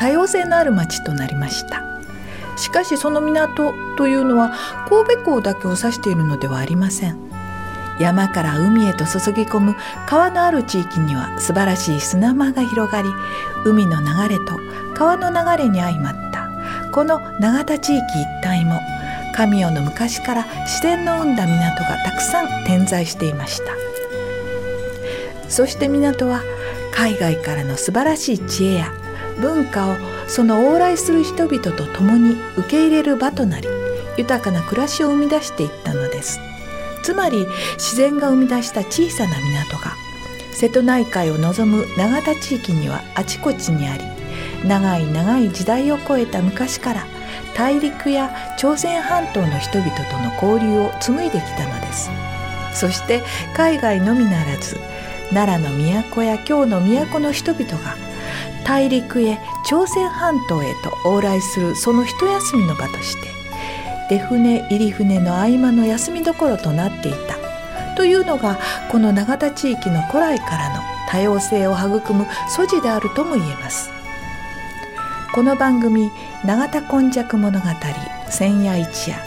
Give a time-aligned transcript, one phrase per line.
[0.00, 1.82] 多様性のある町となりました。
[2.56, 4.50] しかしその港というのは
[4.88, 7.18] 神戸港だけを指しているのではありません。
[8.00, 9.76] 山から海へと注ぎ込む
[10.08, 13.10] 川のある地域には素晴らしい砂間が広がり
[13.66, 14.58] 海の流れと
[14.94, 16.48] 川の流れに相まった
[16.92, 18.80] この永田地域一帯も
[19.34, 23.74] 神代の昔から自然の生んだ港がたくさん点在していました。
[25.50, 26.42] そして港は
[26.94, 28.94] 海外からの素晴らしい知恵や
[29.40, 33.68] 文化をその往来する人々と共に受け入れる場となり
[34.16, 36.40] 豊かな暮らしを生み出していったのです。
[37.02, 39.96] つまり自然が生み出した小さな港が
[40.52, 44.04] 瀬戸内海を望む永田地域にはあちこちにあり
[44.68, 47.06] 長い長い時代を超えた昔から
[47.56, 52.10] 大陸や朝鮮半島の人々との交流を紡いできたのです。
[52.72, 53.22] そして
[53.56, 54.76] 海外のみならず
[55.30, 55.76] 奈良の
[56.10, 57.96] 都や京の都の人々が
[58.64, 63.28] 大陸へ朝鮮半島へと往来するその一休みの場として
[64.08, 67.40] 出船入り船の合間の休みどころとなっていた。
[67.96, 68.58] というのが
[68.90, 73.90] この永田地域の古来からの多様性を育む素地であるとも言えます。
[75.34, 76.10] この番組
[76.44, 77.66] 「永田今昔物語
[78.30, 79.18] 千夜一夜」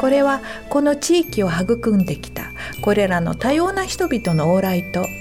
[0.00, 2.44] これはこの地域を育んできた
[2.80, 5.04] これらの多様な人々の往来と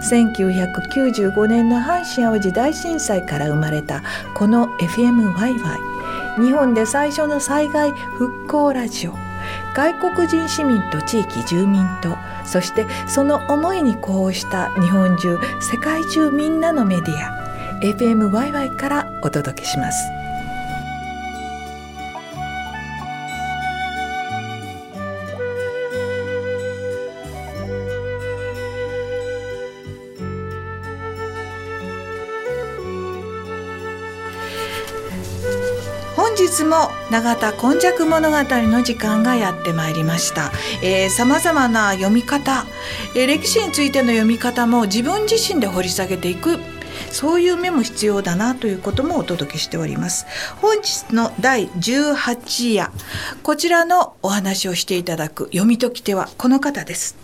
[0.00, 4.02] 1995年の阪神・淡路大震災から生まれた
[4.34, 9.14] この FMYY 日本で最初の災害復興ラジオ。
[9.74, 17.46] 外国人市民と地域住民とそしてその思いに呼応した日本中世界中みんなのメディア。
[17.80, 20.15] FMYY からお届けします。
[36.36, 38.36] 日も永田今昔物語
[38.68, 40.50] の時間がやってまいりました。
[41.10, 42.66] さまざまな読み方、
[43.14, 46.58] えー、歴史についての読み方も自分自身で掘り下げていく。
[47.16, 50.26] そういう目も必要だなということもお届けしております。
[50.60, 52.92] 本日の第18夜
[53.42, 57.16] こちらのお話をしていただく読み解き手はこの方です。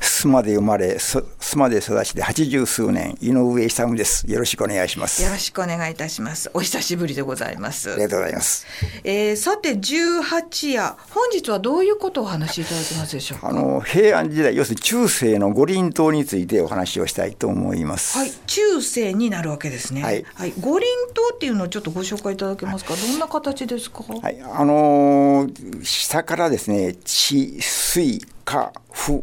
[0.00, 1.22] 須磨で生まれ須
[1.56, 4.28] 磨で育ちで八十数年井上勇です。
[4.28, 5.22] よろしくお願いします。
[5.22, 6.50] よろしくお願いいたします。
[6.54, 7.92] お久しぶりでございます。
[7.92, 8.66] ありがとうございます、
[9.04, 13.50] えー、さて十八夜本日はどういうことをお話しいただけますでしょうか？
[13.50, 18.18] あの平安時代要するに中世の五輪塔についてお話をしたいと思います。
[18.18, 20.02] はい中世になるわけですね。
[20.02, 24.02] はい、はい、五輪塔っていうのをちょっとご紹介いただけますか、はい、どんな形ですか？
[24.02, 24.40] はい。
[24.42, 29.22] あのー、下からですね地水火風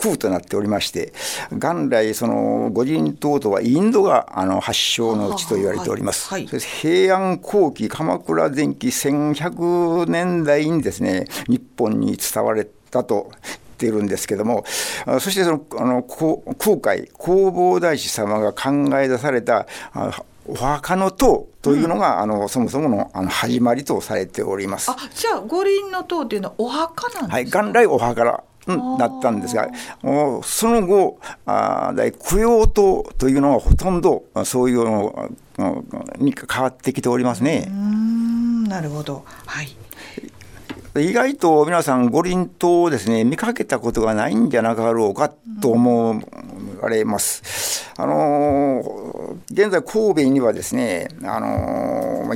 [0.00, 1.12] 空となっておりまして
[1.50, 13.32] 元来その五輪塔とはインドがあの発祥の地と言われております、はいはい、平安後期鎌倉前期1100年代にですね日本に伝われたと
[13.78, 14.64] ているんですけども
[15.06, 19.66] そしてそのあの空海弘法大師様が考え出された
[20.46, 24.90] お墓の塔というのが、うん、あのそもそものあの始まりとされております。
[24.90, 27.58] あじゃあ五輪の塔っていうのはお墓なんですか？
[27.58, 28.42] はい、元来お墓だ
[29.06, 29.68] ったんですが、
[30.42, 31.92] その後、あ
[32.30, 35.30] 供養塔というのはほとんどそういうの
[36.16, 37.70] に変わってきておりますね。
[38.68, 39.68] なるほど、はい
[40.96, 46.22] 意外と皆さん五輪塔をですね見かけたことがないんじゃなかろうかと思
[46.80, 47.84] われます。
[47.96, 52.30] あの現在神戸にはですねあの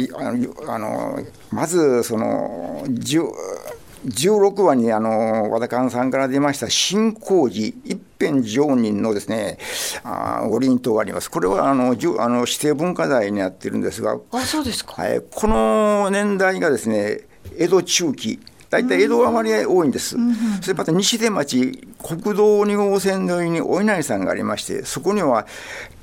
[0.68, 1.18] あの
[1.50, 9.58] まずその16話にあの和田勘さんから出ました新工事一辺上人のですね
[10.02, 18.38] あ五輪塔がありますこれはあのあの指定文化財になってるんですがあそうですか、はい、この年代がですね江戸中期
[18.70, 20.16] 大体江戸は割合多いんです、
[20.62, 25.46] それまた西出町国道2号線の上にお稲荷さんがありましてそこには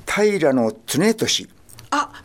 [0.06, 0.52] 平常
[0.86, 1.59] 常利あ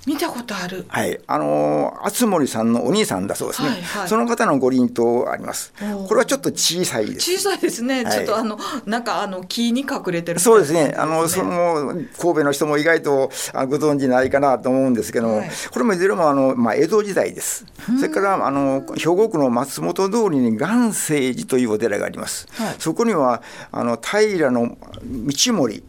[0.05, 0.85] 見たことある。
[0.87, 1.19] はい。
[1.27, 5.73] あの敦森さんのお兄さんだそうですね、はいはい、その方の五輪塔あります。
[6.07, 7.05] これはちょっと小さい。
[7.05, 10.93] です小さいですね、はい、ちょっとあのなんかあの木に隠れてる、ね、そうですね。
[10.97, 17.65] あのその神戸の人も意外とご存知ないかなと思うんですけども、はい、これもいずれもあの、まあ、江戸時代です。
[17.97, 25.83] それからあの兵庫区の松本通りに元清寺というお寺があります、はい、そこにはあの平の道森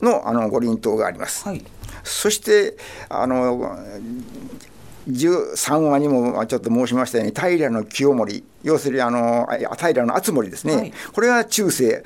[0.00, 1.62] のあの五輪塔があります、はい
[2.04, 2.76] そして
[3.08, 3.76] あの
[5.08, 9.48] 13話にもちょっと申しましたように平清盛要するにあの
[9.78, 12.04] 平の敦盛ですね、はい、これは中世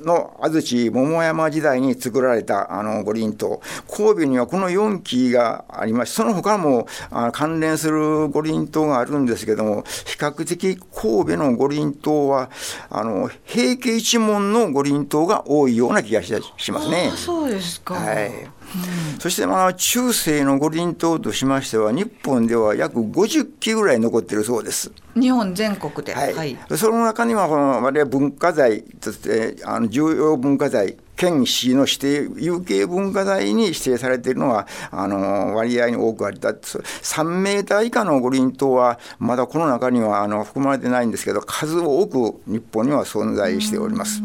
[0.00, 6.86] の安土桃山時代に作られたあの五輪塔神戸にはこの4基がありましてその他も
[7.32, 12.50] 関連する五輪塔があるんですけども比較的神戸の五輪塔は
[12.90, 17.12] あの平家一門の五輪塔が多いような気がしますね。
[17.14, 18.30] そうですか、はい。
[18.66, 24.92] うん、そしてまあ中世の五輪塔としましては日本では約50基ぐらい残っているそうです。
[25.14, 44.22] 日本全国で、はい、はい、その中にはこの我々文化財としてあの重要文化財県市の指定有形文化財に指定されているのはあの割合に多くありだ3メーター以下の五輪塔はまだこの中にはあの含まれてないんですけど数多く日本には存在しております。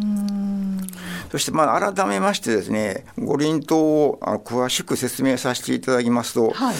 [1.31, 6.75] そしてまあ改めましてですね五輪塔を詳しく説明させていただきますと、はい、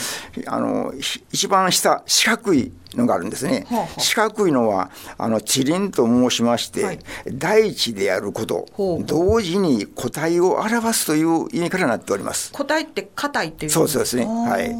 [0.45, 0.93] あの
[1.31, 3.65] 一番下四角いのがあるんですね。
[3.69, 6.99] はあはあ、四角いのはあの地輪と申しまして、はい、
[7.31, 12.51] 大地であること、ほうほう同時に個体を表すという意味からなっております。
[12.51, 14.25] 個体って硬いっていうそうですね。
[14.25, 14.75] はい。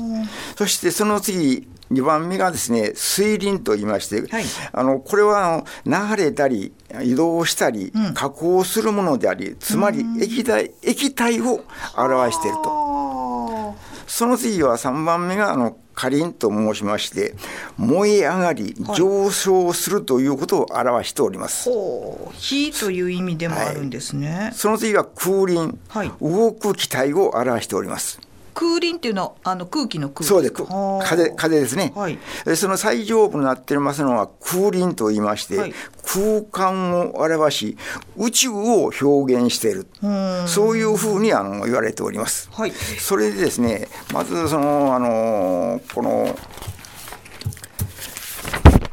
[0.58, 6.74] そしてその次2番目がですね水輪と言いまして、はい、あのこれはあの流れたり
[7.04, 11.64] 移動したり、うん、加工するものでありつまり液体液体を
[11.96, 12.92] 表していると。
[14.08, 17.34] その次は3番目があの火輪と申しまして
[17.78, 21.76] 燃え上がり上昇するということを表しております、は
[22.34, 28.20] い、火という意味でもあるんですね、はい、その次は空輪、はい、動く気体を表しております
[28.54, 30.54] 空輪っていうのはあの空気の空そうです。
[30.54, 32.18] 風風ですね、はい、
[32.56, 37.78] その最上部になってますのは空輪と言いまして、はい、空間を表し
[38.18, 39.88] 宇宙を表現している。
[40.48, 46.36] そういうふうにあの言われております、はい、それでですねまずそのあのこの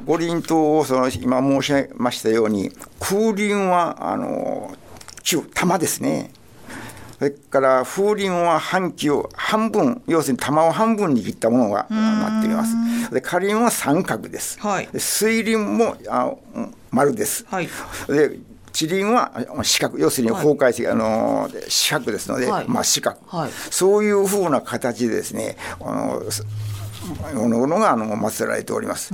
[0.04, 4.74] 五輪とその今申しましたように空輪はあの
[5.22, 6.30] 球玉ですね
[7.18, 12.74] それから風鈴は半球を半分要するに玉を半分に切ったものがなっています。
[13.12, 16.32] で火輪は三角です、はい、水輪もあ
[16.90, 17.68] 丸です、はい、
[18.08, 18.38] で
[18.72, 19.32] 地輪は
[19.64, 19.98] 四角。
[19.98, 26.22] 要するに崩壊性、はい、あの四角ですので、はい、まあ四角、はい、そういうふうな形でですねあの
[27.42, 29.12] おのおのがあの祀られております。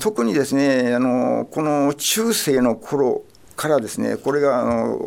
[0.00, 3.22] 特にですねあのこの中世の頃
[3.56, 4.98] からですねこれがあの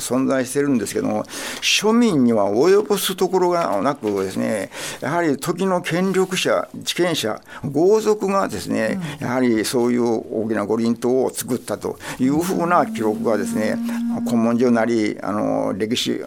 [0.00, 1.24] 存在してるんですけども
[1.60, 4.70] 庶民には及ぼすところがなくですね
[5.00, 7.40] やはり時の権力者地権者
[7.70, 13.76] 豪族がですね、やはりそういう大きな五輪塔を作ったというふうな記録がですね
[14.24, 16.20] 古文書なりあの歴史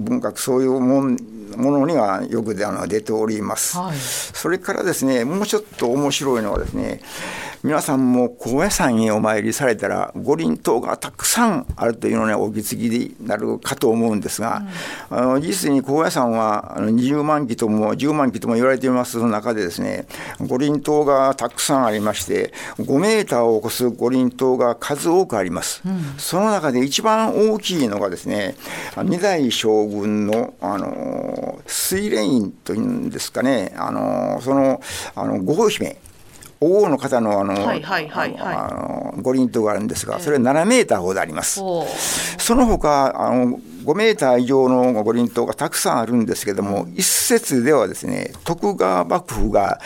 [0.00, 1.16] 文学そういうもん
[1.56, 7.00] ものにはよくあの出ております、はい、それからですねもうちょっと面白いのはですね
[7.62, 14.62] 皆さんも高野山にお参りされたら五輪塔がたくさんあるというのにお気づきになるかと思うんですが、
[15.10, 20.06] うん、あの実に高野山は20万基とも10万基とも言われています中でですね
[20.40, 28.54] 五輪塔がたくさんありまして5メーターを超す五輪塔が数多くあります、うん、その中で一番大きいのがですね
[28.96, 34.80] 二代将軍のあの水蓮院というんですかねあのその
[35.14, 35.98] あの五姫
[36.60, 41.60] 王の方のあの、はいはいはいはい、あの五輪塔があるんですが、それは7メーターほどあります。
[42.38, 49.80] その他あの5メーター以上の五輪塔がたくさんあるんですけども、一説ではですね、徳川幕府が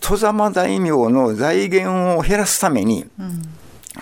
[0.00, 3.42] 戸様大名の財源を減らすために、うん。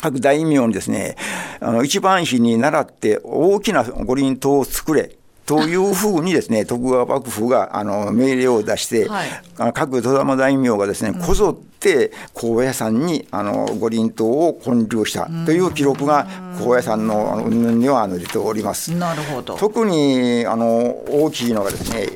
[0.00, 1.16] 各大名にですね、
[1.61, 5.16] あの一番碑に倣って大きな五輪塔を作れ
[5.47, 9.29] というふうにですね 徳川幕府があの命令を出して、はい、
[9.73, 16.26] 各戸玉大名がですねこぞって高野山にあの五輪塔を建立したという記録が
[16.59, 18.93] 高野山の云々には出ております。
[18.93, 19.57] なるほど。
[19.57, 20.67] 特にあの
[21.09, 22.09] 大きいのがですね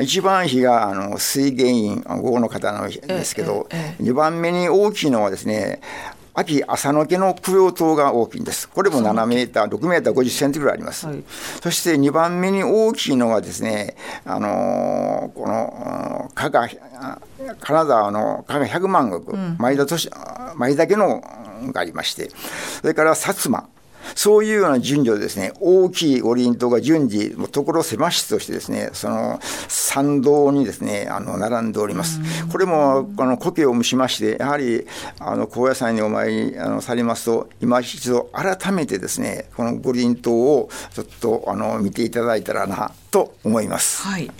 [0.00, 5.80] 一番比があの水源院号の方なんですけど、ええ2番目に大きいのはですね
[6.36, 8.68] 秋朝の毛の供養塔が大きいんです。
[8.68, 11.06] これも7メーター、6メーター50センチぐらいあります。
[11.06, 11.22] はい
[11.62, 16.68] そして2番目に大きいのはですね、あのーこのうん加賀
[17.00, 17.18] あ
[17.60, 20.10] 金沢の加賀百万石、前田都市
[20.56, 21.22] 前田家の
[21.62, 22.30] うんがありまして、
[22.80, 23.68] それから薩摩。
[24.14, 32.20] そういうような順序でですね、大きい五輪塔が順次、もう所狭しとしてですね、その参道にですね、あの並んでおります。
[32.50, 34.86] これもあの苔を蒸しまして、やはり
[35.18, 44.02] あの高野山にお参りあのされますと、今一度改めてですね、この五輪塔をちょっとあの見ていただいたらなと思います。
[44.02, 44.30] はい、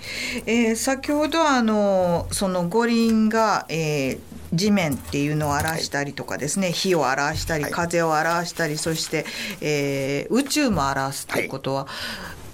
[0.45, 7.71] えー先ほどあのその五輪が、えー地面っていうのを表したりとかですね、火を表したりはい。
[7.73, 9.25] 風を表したりそして、
[9.61, 11.87] えー宇宙も表すということは、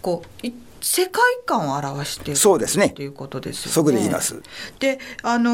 [0.02, 2.90] こうい世界観を表しているそうですね。
[2.90, 3.72] ということですよね。
[3.74, 4.42] そこで言います。
[4.80, 5.52] であの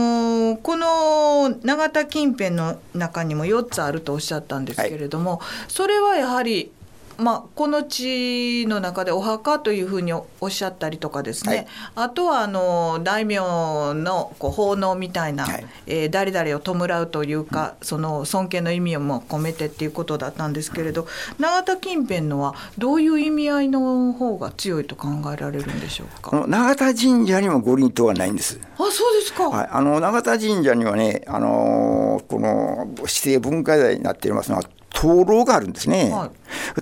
[0.54, 6.72] ーこの永田近辺の中にも4つあるとおっしゃったんですけれども、それはやはり、
[7.18, 11.68] まあ、この地の中でお墓というふうにおっしゃったりとかですね、はい。
[11.96, 15.66] あとはあの大名のこう奉納みたいな、はい。
[15.88, 21.08] えー誰々を弔うというか、その尊敬の意味をも込めてっていうことだったんですけれど
[21.40, 26.46] 永田近辺のはどういう意味合いの方が強いと考えられるんでしょうか？
[26.48, 28.60] 永田神社にも五輪塔はないんです。
[28.76, 34.64] あそうですか、はい、あの永田神社にはね、あのーこの指定文化財になっていますのは、
[35.00, 36.12] 灯籠があるんですね。
[36.12, 36.30] はい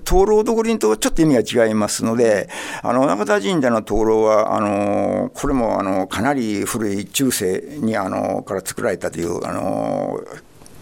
[0.04, 2.50] 灯籠と五輪とはちょっと意味が違いますので、
[2.84, 10.20] あの永田神社の灯籠は、あのーこれもあのかなり古い中世にあのから作られたという、あの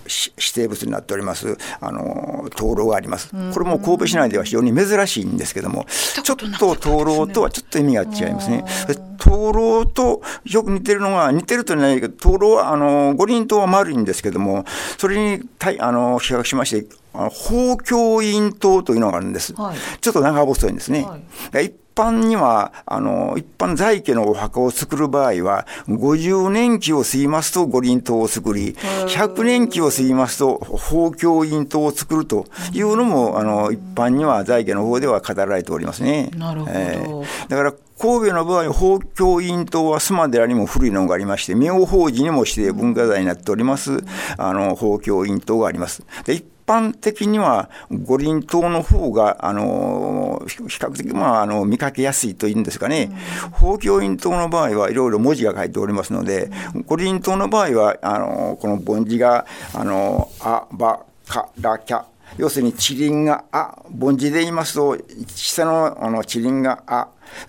[0.05, 3.29] 指定物になっております、あの灯籠があります。
[3.53, 5.85] これも神戸市内では非常に珍しいんですけども、
[6.23, 8.65] ちょっと灯籠とはちょっと意味が違いますね。
[8.87, 14.65] で灯籠とよく似てるのが、似てるとないけど、灯籠は、あの五輪塔は丸いんですけども、
[14.97, 19.53] それに対あの比較しまして、あの宝教院塔というのがあるんです。
[19.53, 21.03] はいちょっと長細いんですね。
[21.03, 36.31] はいで一般には、あの、一般在家のお墓を作る場合は、50年期を過ぎますと五輪塔を作り、100年期を過ぎますと宝教院塔を作るというのも、あの、一般には在家の方では語られておりますね。
[36.35, 44.03] なるほどーだから、神戸の場合、宝教院塔は須磨寺にも古いのがありまして、妙法寺にも指定文化財になっております、
[44.37, 46.03] あの、宝教院塔があります。
[46.25, 53.11] で一般的には五輪塔の方が、あの、比較的、まあ、あの、見かけやすいというんですかね。
[53.53, 56.51] 宝教院塔の場合はいろいろ文字が書いておりますので、
[56.85, 62.05] 五輪塔の場合は、あの、この梵字が、あの、あ、ば、か、ら、きゃ、
[62.37, 67.07] 要するに地輪があ、凡字で言いますと、下のあの地輪があ、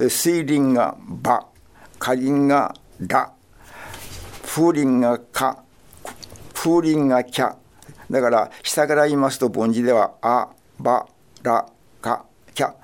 [0.09, 1.47] 水輪がば、
[1.99, 3.33] 下輪がら、
[4.45, 5.63] 風輪がか、
[6.53, 7.57] 風輪がきゃ。
[8.11, 11.07] だから下から言いますと凡字ではあ、ば、
[11.43, 11.67] ら、
[12.01, 12.75] か、きゃ。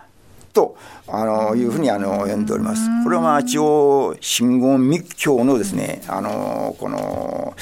[0.53, 2.83] とあのいうふうにあの呼んでおります。
[3.05, 7.55] これはまあ一応真言密教のですねあのこの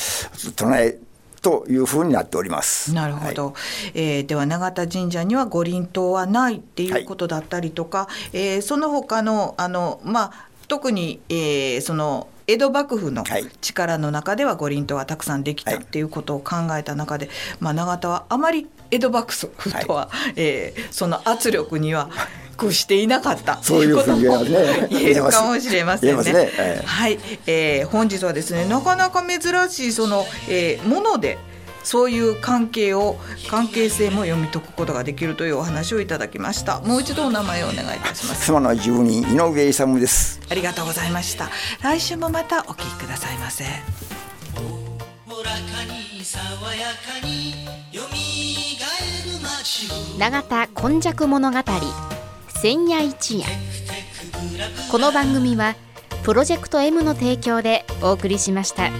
[0.56, 0.98] 唱え
[1.42, 2.94] というふうになっております。
[2.94, 3.54] なるほど、
[3.94, 10.32] えーでは永田神社には五輪塔はないっていうことだったりとか、えーその他のあの、まあ、
[10.66, 13.46] 特に、えーその江戸幕府のはい。
[13.60, 15.82] 力の中では五輪塔がたくさんできたはい。
[15.82, 17.28] っていうことを考えた中で、
[17.60, 19.48] まあ、永田はあまり江戸幕府
[19.86, 22.08] とは、えーその圧力には
[22.56, 24.22] 屈していなかった そういうふうに
[24.90, 26.32] 言えるかもしれませんね。
[26.32, 26.50] ね。
[26.58, 26.86] ええ。
[26.86, 31.36] はい、えー本日はですねなかなか珍しいその、えーもので
[31.88, 33.16] そういう関係を
[33.48, 36.80] 関係性も読み解くことができるというお話をいただきました。
[36.80, 38.44] もう一度お名前をお願いいたします。
[38.44, 40.38] 妻の住人井上勇です。
[40.50, 41.48] ありがとうございました。
[41.82, 43.64] 来週もまたお聞きくださいませ。
[45.30, 46.42] おらかに爽
[46.74, 47.52] やかに
[47.90, 51.58] よみがえる街を永田今昔物語
[52.60, 53.46] 千夜一夜。
[54.90, 55.74] この番組は
[56.22, 58.90] プロジェクト M の提供でお送りしました。